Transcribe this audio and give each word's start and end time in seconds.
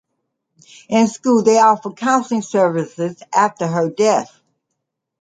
In 0.89 1.07
school 1.07 1.43
they 1.43 1.59
offered 1.59 1.95
counseling 1.95 2.41
services 2.41 3.21
after 3.33 3.67
her 3.67 3.87
death. 3.91 4.35